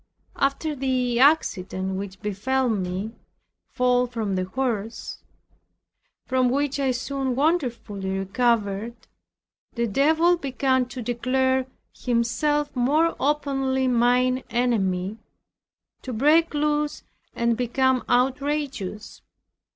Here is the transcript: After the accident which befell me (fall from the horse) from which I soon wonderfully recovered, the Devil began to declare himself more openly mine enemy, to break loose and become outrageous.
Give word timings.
After 0.35 0.73
the 0.75 1.19
accident 1.19 1.93
which 1.95 2.21
befell 2.23 2.69
me 2.69 3.11
(fall 3.69 4.07
from 4.07 4.33
the 4.33 4.45
horse) 4.45 5.19
from 6.25 6.49
which 6.49 6.79
I 6.79 6.89
soon 6.89 7.35
wonderfully 7.35 8.17
recovered, 8.17 8.95
the 9.75 9.85
Devil 9.85 10.37
began 10.37 10.87
to 10.87 11.03
declare 11.03 11.67
himself 11.95 12.75
more 12.75 13.15
openly 13.19 13.87
mine 13.87 14.43
enemy, 14.49 15.19
to 16.01 16.11
break 16.13 16.55
loose 16.55 17.03
and 17.35 17.55
become 17.55 18.03
outrageous. 18.09 19.21